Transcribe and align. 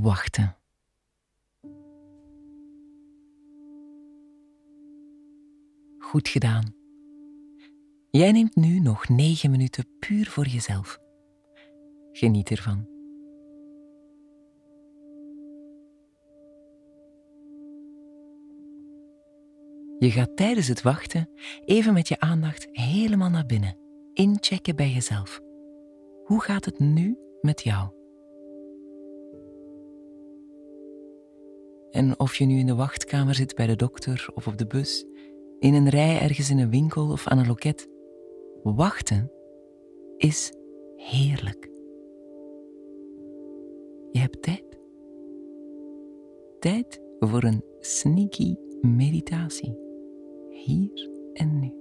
wachten. 0.00 0.56
Goed 5.98 6.28
gedaan. 6.28 6.74
Jij 8.10 8.32
neemt 8.32 8.56
nu 8.56 8.80
nog 8.80 9.08
negen 9.08 9.50
minuten 9.50 9.86
puur 9.98 10.30
voor 10.30 10.46
jezelf. 10.46 10.98
Geniet 12.12 12.50
ervan. 12.50 12.90
Je 19.98 20.10
gaat 20.10 20.36
tijdens 20.36 20.68
het 20.68 20.82
wachten 20.82 21.30
even 21.64 21.92
met 21.92 22.08
je 22.08 22.20
aandacht 22.20 22.68
helemaal 22.72 23.30
naar 23.30 23.46
binnen, 23.46 23.76
inchecken 24.12 24.76
bij 24.76 24.90
jezelf. 24.90 25.40
Hoe 26.24 26.42
gaat 26.42 26.64
het 26.64 26.78
nu 26.78 27.18
met 27.40 27.62
jou? 27.62 28.01
En 31.92 32.18
of 32.18 32.34
je 32.34 32.44
nu 32.44 32.58
in 32.58 32.66
de 32.66 32.74
wachtkamer 32.74 33.34
zit 33.34 33.54
bij 33.54 33.66
de 33.66 33.76
dokter 33.76 34.28
of 34.34 34.46
op 34.46 34.58
de 34.58 34.66
bus, 34.66 35.06
in 35.58 35.74
een 35.74 35.88
rij 35.88 36.20
ergens 36.20 36.50
in 36.50 36.58
een 36.58 36.70
winkel 36.70 37.10
of 37.10 37.28
aan 37.28 37.38
een 37.38 37.46
loket, 37.46 37.88
wachten 38.62 39.30
is 40.16 40.52
heerlijk. 40.96 41.70
Je 44.10 44.18
hebt 44.18 44.42
tijd. 44.42 44.64
Tijd 46.58 47.00
voor 47.18 47.42
een 47.42 47.64
sneaky 47.80 48.54
meditatie. 48.80 49.78
Hier 50.48 51.10
en 51.32 51.58
nu. 51.60 51.72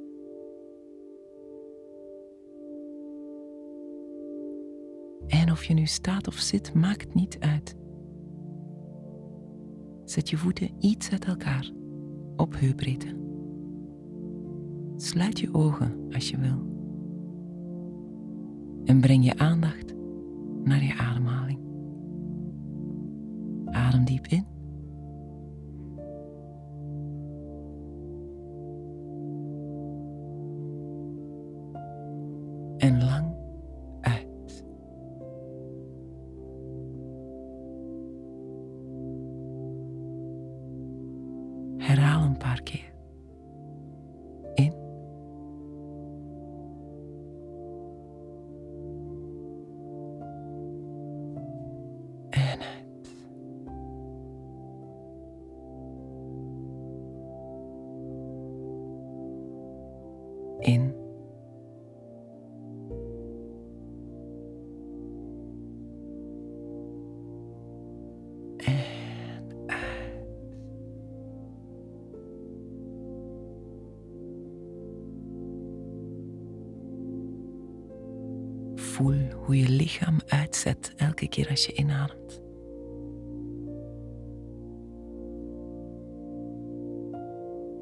En 5.27 5.51
of 5.51 5.63
je 5.63 5.73
nu 5.73 5.85
staat 5.85 6.27
of 6.27 6.35
zit, 6.35 6.73
maakt 6.73 7.13
niet 7.13 7.37
uit. 7.39 7.75
Zet 10.11 10.29
je 10.29 10.37
voeten 10.37 10.69
iets 10.79 11.11
uit 11.11 11.25
elkaar 11.25 11.71
op 12.35 12.59
heupbreedte. 12.59 13.15
Sluit 14.95 15.39
je 15.39 15.53
ogen 15.53 16.07
als 16.09 16.29
je 16.29 16.37
wil. 16.37 16.69
En 18.85 19.01
breng 19.01 19.25
je 19.25 19.37
aandacht 19.37 19.93
naar 20.63 20.83
je 20.83 20.97
ademhaling. 20.97 21.59
Adem 23.65 24.05
diep 24.05 24.27
in. 24.27 24.45
En 32.77 33.03
lang 33.03 33.30
Voel 79.01 79.29
hoe 79.45 79.57
je 79.57 79.69
lichaam 79.69 80.19
uitzet 80.27 80.93
elke 80.97 81.27
keer 81.27 81.49
als 81.49 81.65
je 81.65 81.73
inademt. 81.73 82.41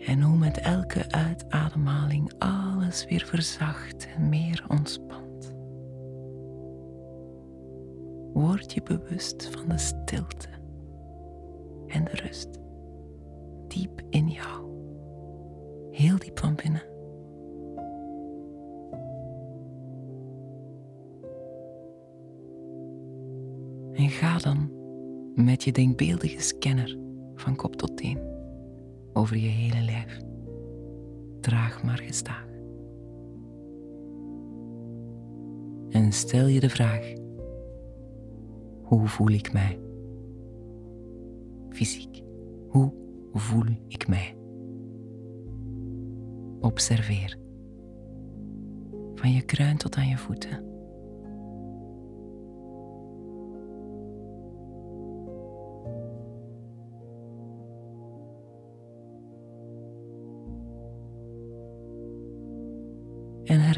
En 0.07 0.21
hoe 0.21 0.37
met 0.37 0.57
elke 0.57 1.11
uitademhaling 1.11 2.31
alles 2.37 3.05
weer 3.05 3.25
verzacht 3.25 4.07
en 4.15 4.29
meer 4.29 4.65
ontspant. 4.67 5.55
Word 8.33 8.73
je 8.73 8.81
bewust 8.83 9.49
van 9.51 9.67
de 9.67 9.77
stilte 9.77 10.49
en 11.87 12.03
de 12.03 12.15
rust 12.23 12.59
diep 13.67 14.01
in 14.09 14.27
jou, 14.27 14.65
heel 15.91 16.17
diep 16.17 16.39
van 16.39 16.55
binnen. 16.55 16.88
Met 25.43 25.63
je 25.63 25.71
denkbeeldige 25.71 26.41
scanner 26.41 26.97
van 27.35 27.55
kop 27.55 27.75
tot 27.75 27.97
teen 27.97 28.19
over 29.13 29.37
je 29.37 29.47
hele 29.47 29.81
lijf. 29.85 30.19
Draag 31.39 31.83
maar 31.83 31.97
gestaag. 31.97 32.47
En 35.89 36.11
stel 36.11 36.47
je 36.47 36.59
de 36.59 36.69
vraag: 36.69 37.13
hoe 38.81 39.07
voel 39.07 39.29
ik 39.29 39.53
mij? 39.53 39.79
Fysiek, 41.69 42.23
hoe 42.67 42.93
voel 43.33 43.65
ik 43.87 44.07
mij? 44.07 44.37
Observeer. 46.59 47.37
Van 49.15 49.31
je 49.31 49.41
kruin 49.41 49.77
tot 49.77 49.95
aan 49.95 50.07
je 50.07 50.17
voeten. 50.17 50.78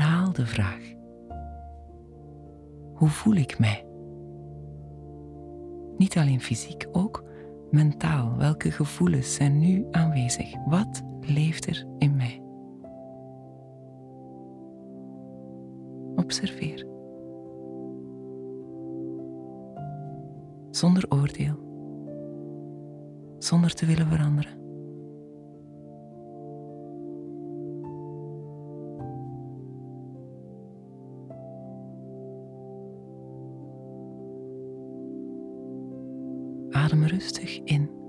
En 0.01 0.07
herhaal 0.07 0.33
de 0.33 0.45
vraag: 0.45 0.93
hoe 2.93 3.09
voel 3.09 3.35
ik 3.35 3.59
mij? 3.59 3.85
Niet 5.97 6.17
alleen 6.17 6.41
fysiek, 6.41 6.87
ook 6.91 7.23
mentaal. 7.71 8.37
Welke 8.37 8.71
gevoelens 8.71 9.33
zijn 9.33 9.59
nu 9.59 9.85
aanwezig? 9.91 10.65
Wat 10.65 11.01
leeft 11.19 11.67
er 11.67 11.85
in 11.97 12.15
mij? 12.15 12.41
Observeer. 16.15 16.87
Zonder 20.71 21.05
oordeel. 21.09 21.55
Zonder 23.37 23.73
te 23.73 23.85
willen 23.85 24.07
veranderen. 24.07 24.60
Adem 36.73 37.03
rustig 37.05 37.61
in. 37.65 38.00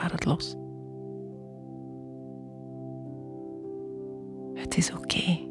Laat 0.00 0.12
het 0.12 0.24
los. 0.24 0.56
Het 4.54 4.76
is 4.76 4.92
oké. 4.92 5.48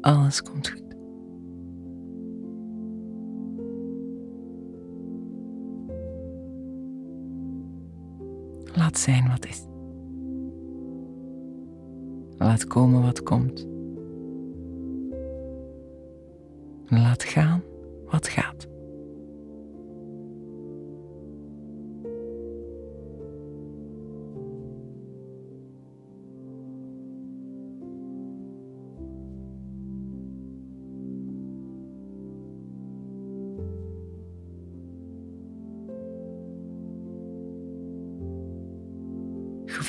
Alles 0.00 0.42
komt 0.42 0.68
goed. 0.68 0.96
Laat 8.74 8.98
zijn 8.98 9.28
wat 9.28 9.46
is. 9.46 9.66
Laat 12.38 12.64
komen 12.66 13.02
wat 13.02 13.22
komt. 13.22 13.66
Laat 16.86 17.22
gaan 17.24 17.62
wat 18.06 18.28
gaat. 18.28 18.71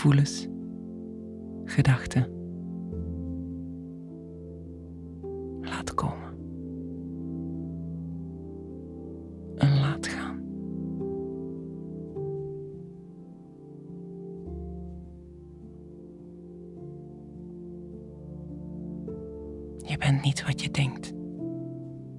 Gevoelens, 0.04 0.48
gedachten. 1.66 2.28
Laat 5.62 5.94
komen. 5.94 6.38
En 9.56 9.80
laat 9.80 10.08
gaan. 10.08 10.42
Je 19.78 19.98
bent 19.98 20.24
niet 20.24 20.46
wat 20.46 20.62
je 20.62 20.72
denkt. 20.72 21.14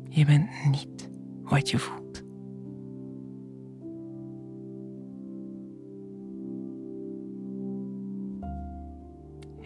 Je 0.09 0.25
bent 0.25 0.49
niet 0.71 1.11
wat 1.43 1.71
je 1.71 1.79
voelt. 1.79 2.04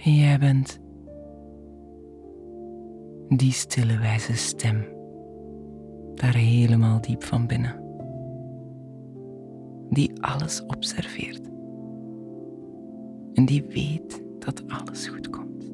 Jij 0.08 0.38
bent 0.38 0.80
die 3.28 3.52
stille 3.52 3.98
wijze 3.98 4.34
stem, 4.36 4.84
daar 6.14 6.34
helemaal 6.34 7.00
diep 7.00 7.22
van 7.22 7.46
binnen, 7.46 7.82
die 9.90 10.22
alles 10.22 10.64
observeert 10.66 11.46
en 13.32 13.44
die 13.46 13.64
weet 13.68 14.22
dat 14.38 14.62
alles 14.68 15.08
goed 15.08 15.30
komt. 15.30 15.70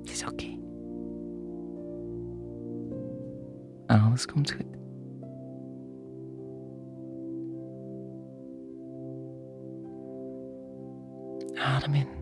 Het 0.00 0.10
is 0.10 0.24
oké. 0.26 0.58
Alles 3.86 4.26
komt 4.26 4.52
goed. 4.52 4.83
Adem 11.84 12.13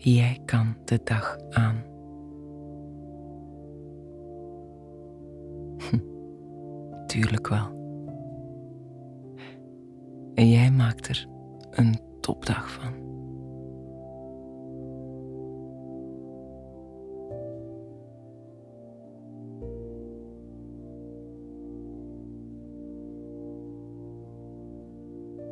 Jij 0.00 0.40
kan 0.44 0.76
de 0.84 1.00
dag 1.04 1.36
aan. 1.50 1.84
Tuurlijk 7.06 7.48
wel. 7.48 7.76
En 10.34 10.50
jij 10.50 10.70
maakt 10.70 11.08
er 11.08 11.26
een 11.70 11.98
topdag 12.20 12.70
van. 12.70 13.06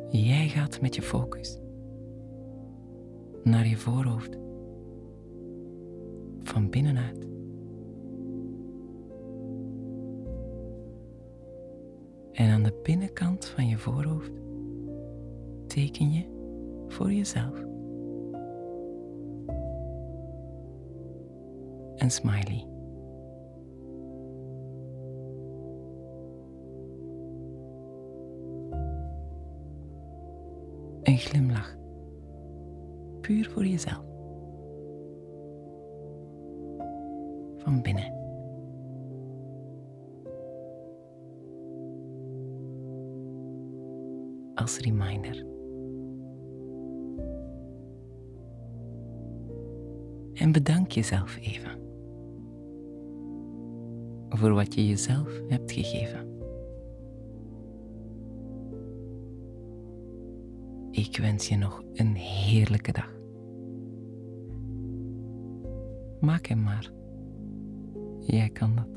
Jij 0.09 0.47
gaat 0.47 0.81
met 0.81 0.95
je 0.95 1.01
focus 1.01 1.57
naar 3.47 3.67
je 3.67 3.77
voorhoofd. 3.77 4.37
Van 6.39 6.69
binnenuit. 6.69 7.27
En 12.31 12.49
aan 12.49 12.63
de 12.63 12.79
binnenkant 12.83 13.45
van 13.45 13.67
je 13.67 13.77
voorhoofd 13.77 14.31
teken 15.67 16.11
je 16.11 16.25
voor 16.87 17.11
jezelf 17.11 17.65
een 21.95 22.11
smiley. 22.11 22.65
Een 31.03 31.17
glimlach 31.17 31.77
puur 33.27 33.49
voor 33.49 33.65
jezelf. 33.65 34.05
Van 37.57 37.81
binnen. 37.81 38.13
Als 44.55 44.77
reminder. 44.77 45.45
En 50.33 50.51
bedank 50.51 50.91
jezelf 50.91 51.37
even 51.37 51.79
voor 54.29 54.53
wat 54.53 54.73
je 54.73 54.87
jezelf 54.87 55.41
hebt 55.47 55.71
gegeven. 55.71 56.35
Ik 60.91 61.17
wens 61.17 61.47
je 61.47 61.57
nog 61.57 61.83
een 61.93 62.15
heerlijke 62.15 62.91
dag. 62.91 63.16
Maak 66.19 66.45
hem 66.45 66.63
maar. 66.63 66.91
Jij 68.19 68.49
kan 68.49 68.75
dat. 68.75 68.96